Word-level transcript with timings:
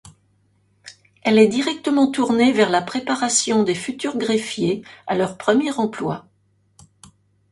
Elle 1.21 1.37
est 1.37 1.45
directement 1.47 2.09
tournée 2.09 2.53
vers 2.53 2.71
la 2.71 2.81
préparation 2.81 3.61
des 3.61 3.75
futurs 3.75 4.17
greffiers 4.17 4.81
à 5.05 5.13
leur 5.15 5.37
premier 5.37 5.71
emploi. 5.77 6.27